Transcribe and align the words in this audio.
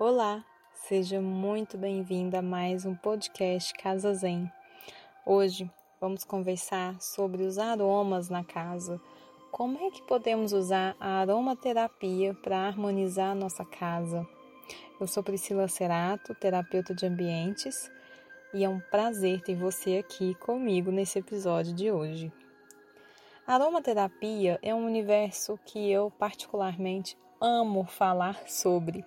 Olá, 0.00 0.44
seja 0.86 1.20
muito 1.20 1.76
bem-vinda 1.76 2.38
a 2.38 2.42
mais 2.42 2.86
um 2.86 2.94
podcast 2.94 3.74
Casa 3.74 4.14
Zen. 4.14 4.48
Hoje 5.26 5.68
vamos 6.00 6.22
conversar 6.22 7.02
sobre 7.02 7.42
os 7.42 7.58
aromas 7.58 8.30
na 8.30 8.44
casa. 8.44 9.00
Como 9.50 9.76
é 9.84 9.90
que 9.90 10.00
podemos 10.02 10.52
usar 10.52 10.94
a 11.00 11.18
aromaterapia 11.18 12.32
para 12.32 12.68
harmonizar 12.68 13.32
a 13.32 13.34
nossa 13.34 13.64
casa? 13.64 14.24
Eu 15.00 15.08
sou 15.08 15.20
Priscila 15.20 15.66
Cerato, 15.66 16.32
terapeuta 16.32 16.94
de 16.94 17.04
ambientes, 17.04 17.90
e 18.54 18.62
é 18.62 18.68
um 18.68 18.78
prazer 18.78 19.42
ter 19.42 19.56
você 19.56 19.96
aqui 19.96 20.32
comigo 20.36 20.92
nesse 20.92 21.18
episódio 21.18 21.74
de 21.74 21.90
hoje. 21.90 22.32
A 23.44 23.54
aromaterapia 23.54 24.60
é 24.62 24.72
um 24.72 24.86
universo 24.86 25.58
que 25.66 25.90
eu 25.90 26.08
particularmente 26.08 27.18
amo 27.40 27.84
falar 27.84 28.48
sobre. 28.48 29.04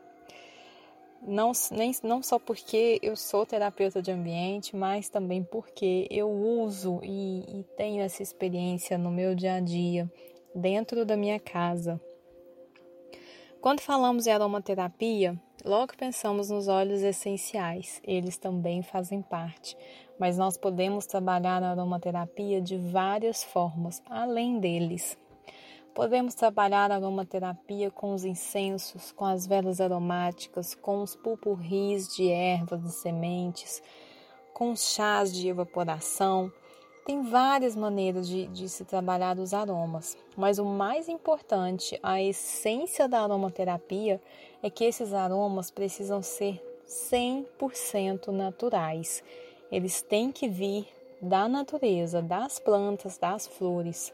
Não, 1.22 1.52
nem, 1.72 1.92
não 2.02 2.24
só 2.24 2.40
porque 2.40 3.00
eu 3.04 3.16
sou 3.16 3.46
terapeuta 3.46 4.02
de 4.02 4.12
ambiente, 4.12 4.76
mas 4.76 5.08
também 5.08 5.44
porque 5.44 6.08
eu 6.10 6.30
uso 6.30 7.00
e, 7.04 7.60
e 7.60 7.64
tenho 7.78 8.02
essa 8.02 8.24
experiência 8.24 8.98
no 8.98 9.12
meu 9.12 9.36
dia 9.36 9.56
a 9.56 9.60
dia, 9.60 10.12
dentro 10.56 11.06
da 11.06 11.16
minha 11.16 11.40
casa. 11.40 12.02
Quando 13.62 13.82
falamos 13.82 14.26
em 14.26 14.32
aromaterapia, 14.32 15.40
logo 15.64 15.96
pensamos 15.96 16.50
nos 16.50 16.68
óleos 16.68 17.04
essenciais, 17.04 18.02
eles 18.04 18.36
também 18.36 18.82
fazem 18.82 19.22
parte, 19.22 19.78
mas 20.20 20.40
nós 20.40 20.58
podemos 20.58 21.06
trabalhar 21.06 21.62
a 21.62 21.70
aromaterapia 21.70 22.60
de 22.60 22.76
várias 22.80 23.44
formas, 23.44 24.02
além 24.10 24.60
deles. 24.60 25.16
Podemos 25.94 26.34
trabalhar 26.34 26.92
a 26.92 26.96
aromaterapia 26.96 27.92
com 27.92 28.14
os 28.14 28.24
incensos, 28.24 29.12
com 29.12 29.26
as 29.26 29.46
velas 29.46 29.82
aromáticas, 29.82 30.74
com 30.74 31.02
os 31.02 31.16
pupurris 31.16 32.08
de 32.16 32.30
ervas 32.30 32.84
e 32.86 32.92
sementes, 32.92 33.84
com 34.54 34.76
chás 34.76 35.34
de 35.34 35.48
evaporação, 35.48 36.52
tem 37.04 37.24
várias 37.24 37.76
maneiras 37.76 38.28
de, 38.28 38.46
de, 38.48 38.70
se 38.70 38.86
trabalhar 38.86 39.40
os 39.40 39.56
aromas, 39.56 40.16
mas 40.38 40.60
o 40.60 40.66
mais 40.66 41.10
importante, 41.10 42.00
a 42.04 42.22
essência 42.22 43.08
da 43.08 43.22
aromaterapia, 43.22 44.22
é 44.62 44.70
que 44.70 44.84
esses 44.84 45.12
aromas 45.12 45.72
precisam 45.72 46.22
ser 46.22 46.62
100% 46.88 48.28
naturais. 48.28 49.24
Eles 49.72 50.04
têm 50.04 50.32
que 50.32 50.48
vir 50.48 50.88
da 51.20 51.48
natureza, 51.48 52.22
das 52.22 52.60
plantas, 52.60 53.18
das 53.18 53.48
flores, 53.48 54.14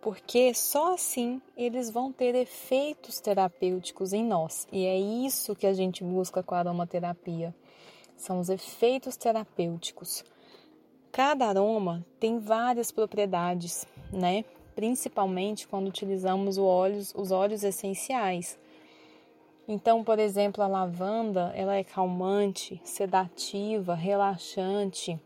porque 0.00 0.54
só 0.54 0.94
assim 0.94 1.40
eles 1.56 1.90
vão 1.90 2.12
ter 2.12 2.34
efeitos 2.34 3.20
terapêuticos 3.20 4.12
em 4.12 4.24
nós. 4.24 4.66
E 4.72 4.84
é 4.84 4.98
isso 4.98 5.54
que 5.54 5.66
a 5.66 5.72
gente 5.72 6.02
busca 6.02 6.42
com 6.42 6.54
a 6.54 6.58
aromaterapia. 6.58 7.54
São 8.16 8.40
os 8.40 8.48
efeitos 8.48 9.16
terapêuticos. 9.16 10.24
Cada 11.12 11.46
aroma 11.46 12.04
tem 12.18 12.38
várias 12.38 12.90
propriedades, 12.92 13.86
né? 14.12 14.44
Principalmente 14.74 15.66
quando 15.66 15.88
utilizamos 15.88 16.56
óleos, 16.56 17.12
os 17.16 17.30
óleos 17.32 17.64
essenciais. 17.64 18.58
Então, 19.66 20.02
por 20.02 20.18
exemplo, 20.18 20.62
a 20.62 20.66
lavanda, 20.66 21.52
ela 21.54 21.76
é 21.76 21.84
calmante, 21.84 22.80
sedativa, 22.84 23.94
relaxante. 23.94 25.20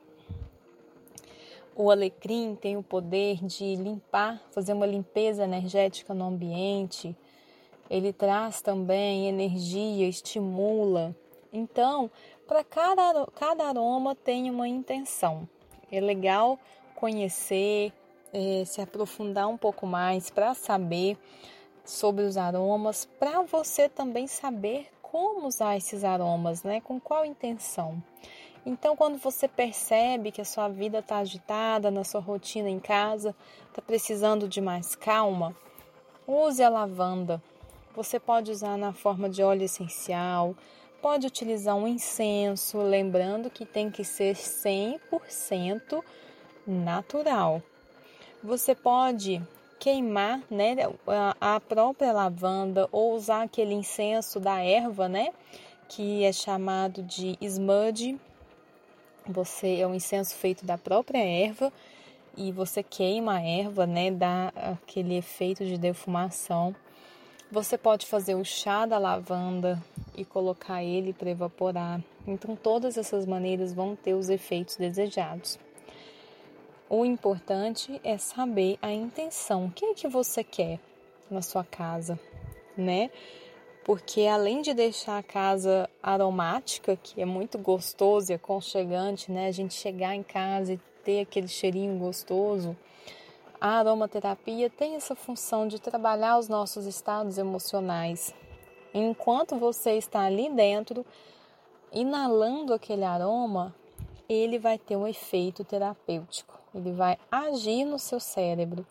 O 1.77 1.91
alecrim 1.91 2.55
tem 2.55 2.77
o 2.77 2.85
poder 2.85 3.45
de 3.45 3.75
limpar, 3.75 4.41
fazer 4.53 4.73
uma 4.73 4.87
limpeza 4.87 5.43
energética 5.43 6.15
no 6.15 6.27
ambiente. 6.27 7.17
Ele 7.91 8.13
traz 8.13 8.63
também 8.63 9.27
energia, 9.27 10.09
estimula. 10.09 11.17
Então, 11.53 12.09
para 12.47 12.63
cada, 12.63 13.27
cada 13.35 13.67
aroma 13.67 14.15
tem 14.15 14.51
uma 14.51 14.69
intenção. 14.69 15.49
É 15.91 16.01
legal 16.01 16.61
conhecer, 16.95 17.93
é, 18.33 18.65
se 18.65 18.81
aprofundar 18.81 19.49
um 19.49 19.57
pouco 19.57 19.85
mais 19.85 20.31
para 20.31 20.55
saber 20.55 21.19
sobre 21.85 22.25
os 22.25 22.37
aromas, 22.37 23.05
para 23.19 23.43
você 23.43 23.89
também 23.89 24.29
saber 24.29 24.89
como 25.03 25.47
usar 25.47 25.77
esses 25.77 26.05
aromas, 26.05 26.63
né? 26.63 26.81
Com 26.81 27.01
qual 27.01 27.25
intenção. 27.25 28.03
Então, 28.67 28.97
quando 28.97 29.19
você 29.19 29.47
percebe 29.47 30.31
que 30.31 30.41
a 30.41 30.45
sua 30.45 30.69
vida 30.69 31.01
está 31.01 31.19
agitada, 31.19 31.91
na 31.91 32.03
sua 32.03 32.21
rotina 32.21 32.71
em 32.71 32.81
casa, 32.81 33.35
está 33.69 33.83
precisando 33.83 34.49
de 34.49 34.61
mais 34.61 34.95
calma, 34.95 35.55
use 36.27 36.63
a 36.63 36.71
lavanda. 36.71 37.43
Você 37.95 38.19
pode 38.19 38.51
usar 38.51 38.79
na 38.79 38.93
forma 38.93 39.29
de 39.29 39.43
óleo 39.43 39.65
essencial, 39.65 40.55
pode 41.03 41.27
utilizar 41.27 41.77
um 41.77 41.87
incenso, 41.87 42.79
lembrando 42.79 43.51
que 43.51 43.67
tem 43.67 43.91
que 43.91 44.03
ser 44.03 44.35
100% 44.35 46.03
natural. 46.67 47.63
Você 48.43 48.75
pode 48.75 49.43
queimar 49.79 50.43
né, 50.51 50.75
a 51.39 51.61
própria 51.61 52.11
lavanda 52.11 52.89
ou 52.91 53.15
usar 53.15 53.43
aquele 53.43 53.75
incenso 53.75 54.41
da 54.41 54.63
erva, 54.63 55.07
né, 55.07 55.33
que 55.89 56.25
é 56.25 56.33
chamado 56.33 57.03
de 57.03 57.37
smudge. 57.43 58.19
Você 59.27 59.77
é 59.77 59.87
um 59.87 59.95
incenso 59.95 60.35
feito 60.35 60.67
da 60.67 60.77
própria 60.77 61.19
erva 61.19 61.73
e 62.37 62.53
você 62.53 62.83
queima 62.83 63.37
a 63.37 63.43
erva, 63.43 63.87
né, 63.87 64.11
dá 64.11 64.53
aquele 64.55 65.17
efeito 65.17 65.65
de 65.65 65.79
defumação. 65.79 66.75
Você 67.51 67.79
pode 67.79 68.07
fazer 68.07 68.35
o 68.35 68.45
chá 68.45 68.85
da 68.85 68.99
lavanda 68.99 69.83
e 70.17 70.25
colocar 70.25 70.83
ele 70.83 71.13
para 71.13 71.31
evaporar. 71.31 72.03
Então, 72.27 72.55
todas 72.55 72.99
essas 72.99 73.25
maneiras 73.25 73.73
vão 73.73 73.97
ter 73.97 74.13
os 74.15 74.29
efeitos 74.29 74.77
desejados. 74.77 75.59
O 76.89 77.05
importante 77.05 78.01
é 78.05 78.19
saber 78.19 78.79
a 78.83 78.93
intenção. 78.93 79.67
O 79.67 79.71
que 79.71 79.87
é 79.87 79.95
que 79.95 80.09
você 80.09 80.45
quer 80.45 80.79
na 81.31 81.41
sua 81.41 81.65
casa, 81.65 82.19
né? 82.77 83.11
Porque 83.85 84.23
além 84.23 84.63
de 84.63 84.73
deixar 84.73 85.19
a 85.19 85.23
casa 85.23 85.89
aromática, 86.03 86.97
que 86.97 87.21
é 87.21 87.27
muito 87.27 87.59
gostoso 87.59 88.33
e 88.33 88.35
aconchegante, 88.35 89.31
né? 89.31 89.49
A 89.49 89.53
gente 89.53 89.75
chegar 89.75 90.15
em 90.15 90.23
casa 90.23 90.73
e 90.73 90.81
ter 91.05 91.21
aquele 91.21 91.49
cheirinho 91.49 91.99
gostoso, 91.99 92.75
a 93.61 93.79
aromaterapia 93.79 94.71
tem 94.71 94.95
essa 94.95 95.15
função 95.15 95.69
de 95.69 95.79
trabalhar 95.79 96.39
os 96.39 96.49
nossos 96.49 96.87
estados 96.87 97.37
emocionais. 97.37 98.35
Enquanto 98.93 99.57
você 99.57 99.99
está 99.99 100.21
ali 100.21 100.49
dentro, 100.49 101.05
inalando 101.93 102.73
aquele 102.73 103.05
aroma, 103.05 103.75
ele 104.29 104.59
vai 104.59 104.79
ter 104.79 104.97
um 104.97 105.07
efeito 105.07 105.63
terapêutico. 105.63 106.59
Ele 106.75 106.93
vai 106.93 107.19
agir 107.31 107.85
no 107.85 107.99
seu 107.99 108.19
cérebro 108.19 108.87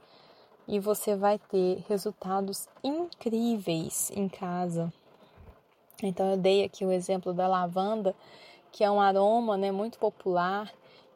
e 0.67 0.79
você 0.79 1.15
vai 1.15 1.37
ter 1.37 1.83
resultados 1.87 2.67
incríveis 2.83 4.11
em 4.15 4.27
casa. 4.27 4.91
Então 6.01 6.31
eu 6.31 6.37
dei 6.37 6.63
aqui 6.63 6.85
o 6.85 6.91
exemplo 6.91 7.33
da 7.33 7.47
lavanda, 7.47 8.15
que 8.71 8.83
é 8.83 8.91
um 8.91 8.99
aroma, 8.99 9.57
né, 9.57 9.71
muito 9.71 9.99
popular, 9.99 10.71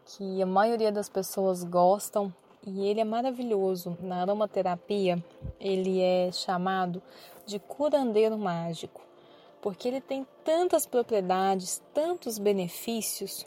que 0.05 0.41
a 0.41 0.45
maioria 0.45 0.91
das 0.91 1.09
pessoas 1.09 1.63
gostam 1.63 2.33
e 2.65 2.85
ele 2.85 2.99
é 2.99 3.03
maravilhoso. 3.05 3.97
Na 4.01 4.21
aromaterapia, 4.21 5.23
ele 5.59 6.01
é 6.01 6.31
chamado 6.31 7.01
de 7.45 7.59
curandeiro 7.59 8.37
mágico, 8.37 9.01
porque 9.61 9.87
ele 9.87 10.01
tem 10.01 10.25
tantas 10.43 10.85
propriedades, 10.85 11.81
tantos 11.93 12.37
benefícios, 12.37 13.45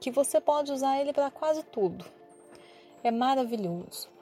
que 0.00 0.10
você 0.10 0.40
pode 0.40 0.70
usar 0.72 1.00
ele 1.00 1.12
para 1.12 1.30
quase 1.30 1.62
tudo. 1.64 2.04
É 3.02 3.10
maravilhoso. 3.10 4.15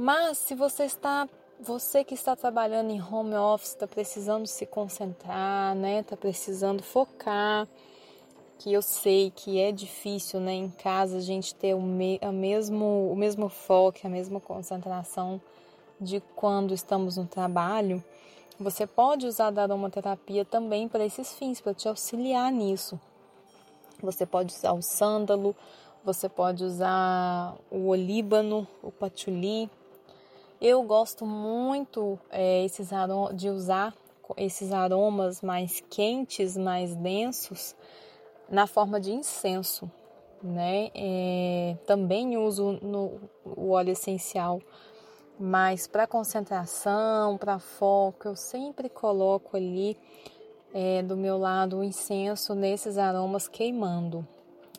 Mas 0.00 0.38
se 0.38 0.54
você 0.54 0.84
está 0.84 1.28
você 1.60 2.02
que 2.02 2.14
está 2.14 2.34
trabalhando 2.34 2.90
em 2.90 3.02
home 3.02 3.34
office, 3.34 3.72
está 3.72 3.86
precisando 3.86 4.46
se 4.46 4.64
concentrar, 4.64 5.74
né? 5.74 6.00
Está 6.00 6.16
precisando 6.16 6.82
focar, 6.82 7.68
que 8.58 8.72
eu 8.72 8.80
sei 8.80 9.30
que 9.30 9.60
é 9.60 9.70
difícil, 9.70 10.40
né, 10.40 10.54
em 10.54 10.70
casa 10.70 11.18
a 11.18 11.20
gente 11.20 11.54
ter 11.54 11.74
o, 11.74 11.82
me, 11.82 12.18
a 12.22 12.32
mesmo, 12.32 13.12
o 13.12 13.14
mesmo 13.14 13.50
foco, 13.50 13.98
a 14.04 14.08
mesma 14.08 14.40
concentração 14.40 15.38
de 16.00 16.22
quando 16.34 16.72
estamos 16.72 17.18
no 17.18 17.26
trabalho, 17.26 18.02
você 18.58 18.86
pode 18.86 19.26
usar 19.26 19.52
a 19.58 19.62
aromaterapia 19.62 20.46
também 20.46 20.88
para 20.88 21.04
esses 21.04 21.34
fins, 21.34 21.60
para 21.60 21.74
te 21.74 21.86
auxiliar 21.86 22.50
nisso. 22.50 22.98
Você 24.02 24.24
pode 24.24 24.54
usar 24.54 24.72
o 24.72 24.80
sândalo, 24.80 25.54
você 26.02 26.26
pode 26.26 26.64
usar 26.64 27.54
o 27.70 27.88
olíbano, 27.88 28.66
o 28.82 28.90
patchouli. 28.90 29.70
Eu 30.60 30.82
gosto 30.82 31.24
muito 31.24 32.18
é, 32.30 32.62
esses 32.66 32.90
de 33.34 33.48
usar 33.48 33.94
esses 34.36 34.72
aromas 34.72 35.40
mais 35.40 35.82
quentes, 35.88 36.54
mais 36.54 36.94
densos, 36.94 37.74
na 38.46 38.66
forma 38.66 39.00
de 39.00 39.10
incenso, 39.10 39.90
né? 40.42 40.90
É, 40.94 41.76
também 41.86 42.36
uso 42.36 42.78
no, 42.82 43.18
o 43.42 43.70
óleo 43.70 43.92
essencial, 43.92 44.60
mas 45.38 45.86
para 45.86 46.06
concentração, 46.06 47.38
para 47.38 47.58
foco, 47.58 48.28
eu 48.28 48.36
sempre 48.36 48.90
coloco 48.90 49.56
ali 49.56 49.96
é, 50.74 51.00
do 51.00 51.16
meu 51.16 51.38
lado 51.38 51.78
o 51.78 51.84
incenso 51.84 52.54
nesses 52.54 52.98
aromas 52.98 53.48
queimando. 53.48 54.28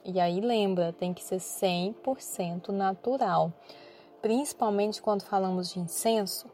E 0.06 0.19
aí 0.19 0.42
lembra, 0.42 0.94
tem 0.94 1.12
que 1.12 1.24
ser 1.24 1.39
100% 1.39 2.69
natural. 2.69 3.51
Principalmente 4.21 5.01
quando 5.01 5.23
falamos 5.23 5.69
de 5.71 5.79
incenso, 5.79 6.47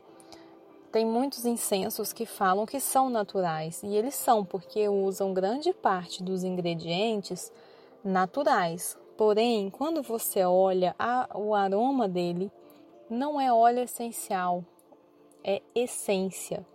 tem 0.91 1.05
muitos 1.05 1.45
incensos 1.45 2.13
que 2.13 2.25
falam 2.25 2.65
que 2.65 2.79
são 2.79 3.09
naturais, 3.09 3.83
e 3.83 3.95
eles 3.95 4.15
são 4.15 4.45
porque 4.45 4.87
usam 4.87 5.33
grande 5.33 5.73
parte 5.73 6.23
dos 6.23 6.43
ingredientes 6.43 7.51
naturais. 8.03 8.97
Porém, 9.17 9.69
quando 9.69 10.01
você 10.01 10.45
olha 10.45 10.95
a, 10.97 11.27
o 11.35 11.53
aroma 11.53 12.07
dele, 12.07 12.51
não 13.09 13.39
é 13.39 13.51
óleo 13.51 13.79
essencial, 13.79 14.63
é 15.43 15.61
essência. 15.75 16.65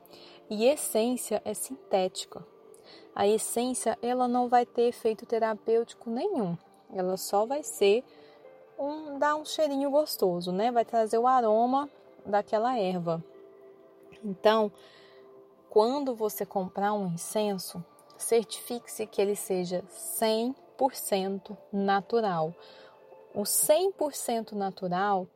E 0.51 0.67
essência 0.67 1.41
é 1.45 1.55
sintética. 1.55 2.45
A 3.15 3.27
essência 3.27 3.99
ela 4.03 4.29
não 4.29 4.49
vai 4.49 4.67
ter 4.67 4.83
efeito 4.83 5.25
terapêutico 5.25 6.11
nenhum. 6.11 6.57
Ela 6.93 7.17
só 7.17 7.47
vai 7.47 7.63
ser 7.63 8.05
um 8.83 9.19
um 9.41 9.45
cheirinho 9.45 9.91
gostoso, 9.91 10.53
né? 10.53 10.71
Vai 10.71 10.85
trazer 10.85 11.19
o 11.19 11.27
aroma 11.27 11.89
daquela 12.27 12.79
erva. 12.79 13.23
Então, 14.25 14.71
quando 15.71 16.15
você 16.15 16.45
comprar 16.45 16.93
um 16.93 17.07
incenso, 17.07 17.85
certifique-se 18.17 19.07
que 19.07 19.21
ele 19.21 19.35
seja 19.35 19.83
100% 19.91 21.57
natural. 21.73 22.55
O 23.35 23.43
100% 23.43 24.53
natural, 24.53 25.27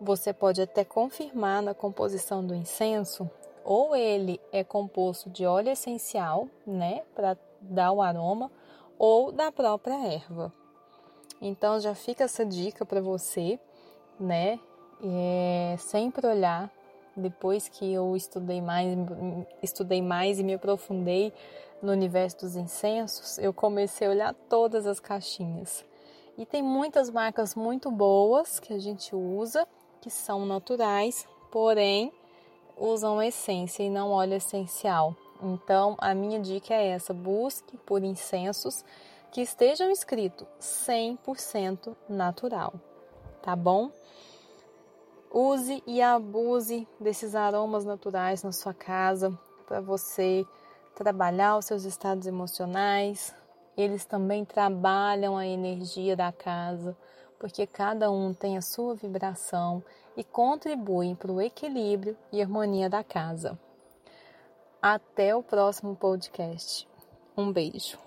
você 0.00 0.32
pode 0.32 0.60
até 0.60 0.84
confirmar 0.84 1.62
na 1.62 1.74
composição 1.74 2.46
do 2.46 2.54
incenso, 2.54 3.28
ou 3.64 3.96
ele 3.96 4.38
é 4.52 4.62
composto 4.62 5.30
de 5.30 5.46
óleo 5.46 5.70
essencial, 5.70 6.48
né, 6.66 7.02
para 7.14 7.36
dar 7.60 7.92
o 7.92 8.02
aroma, 8.02 8.50
ou 8.98 9.32
da 9.32 9.50
própria 9.50 9.94
erva. 10.06 10.52
Então 11.40 11.78
já 11.80 11.94
fica 11.94 12.24
essa 12.24 12.44
dica 12.44 12.84
para 12.84 13.00
você, 13.00 13.58
né? 14.18 14.58
É, 15.02 15.76
sempre 15.78 16.26
olhar 16.26 16.70
depois 17.16 17.68
que 17.68 17.92
eu 17.92 18.16
estudei 18.16 18.60
mais, 18.60 18.96
estudei 19.62 20.02
mais 20.02 20.38
e 20.38 20.42
me 20.42 20.54
aprofundei 20.54 21.32
no 21.82 21.92
universo 21.92 22.38
dos 22.40 22.56
incensos, 22.56 23.38
eu 23.38 23.52
comecei 23.52 24.06
a 24.06 24.10
olhar 24.10 24.34
todas 24.48 24.86
as 24.86 24.98
caixinhas. 24.98 25.84
E 26.36 26.44
tem 26.44 26.62
muitas 26.62 27.10
marcas 27.10 27.54
muito 27.54 27.90
boas 27.90 28.58
que 28.58 28.72
a 28.72 28.78
gente 28.78 29.14
usa, 29.14 29.68
que 30.00 30.10
são 30.10 30.44
naturais, 30.44 31.26
porém 31.52 32.12
usam 32.76 33.22
essência 33.22 33.84
e 33.84 33.90
não 33.90 34.10
óleo 34.10 34.34
essencial. 34.34 35.14
Então, 35.40 35.94
a 35.98 36.14
minha 36.14 36.40
dica 36.40 36.74
é 36.74 36.88
essa: 36.88 37.12
busque 37.12 37.76
por 37.78 38.02
incensos 38.02 38.84
que 39.34 39.40
estejam 39.40 39.90
escritos 39.90 40.46
100% 40.60 41.96
natural, 42.08 42.72
tá 43.42 43.56
bom? 43.56 43.90
Use 45.28 45.82
e 45.88 46.00
abuse 46.00 46.86
desses 47.00 47.34
aromas 47.34 47.84
naturais 47.84 48.44
na 48.44 48.52
sua 48.52 48.72
casa 48.72 49.36
para 49.66 49.80
você 49.80 50.46
trabalhar 50.94 51.56
os 51.56 51.64
seus 51.64 51.82
estados 51.82 52.28
emocionais. 52.28 53.34
Eles 53.76 54.04
também 54.04 54.44
trabalham 54.44 55.36
a 55.36 55.44
energia 55.44 56.14
da 56.14 56.30
casa, 56.30 56.96
porque 57.36 57.66
cada 57.66 58.12
um 58.12 58.32
tem 58.32 58.56
a 58.56 58.62
sua 58.62 58.94
vibração 58.94 59.82
e 60.16 60.22
contribuem 60.22 61.16
para 61.16 61.32
o 61.32 61.42
equilíbrio 61.42 62.16
e 62.30 62.40
harmonia 62.40 62.88
da 62.88 63.02
casa. 63.02 63.58
Até 64.80 65.34
o 65.34 65.42
próximo 65.42 65.96
podcast. 65.96 66.86
Um 67.36 67.52
beijo. 67.52 68.03